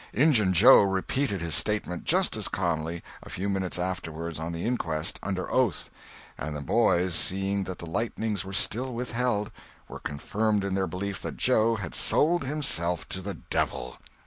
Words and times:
Injun 0.13 0.51
Joe 0.53 0.81
repeated 0.81 1.41
his 1.41 1.53
statement, 1.53 2.05
just 2.05 2.35
as 2.35 2.47
calmly, 2.47 3.03
a 3.21 3.29
few 3.29 3.47
minutes 3.47 3.77
afterward 3.77 4.39
on 4.39 4.51
the 4.51 4.65
inquest, 4.65 5.19
under 5.21 5.47
oath; 5.51 5.91
and 6.39 6.55
the 6.55 6.61
boys, 6.61 7.13
seeing 7.13 7.65
that 7.65 7.77
the 7.77 7.85
lightnings 7.85 8.43
were 8.43 8.51
still 8.51 8.95
withheld, 8.95 9.51
were 9.87 9.99
confirmed 9.99 10.63
in 10.63 10.73
their 10.73 10.87
belief 10.87 11.21
that 11.21 11.37
Joe 11.37 11.75
had 11.75 11.93
sold 11.93 12.43
himself 12.45 13.07
to 13.09 13.21
the 13.21 13.35
devil. 13.51 13.99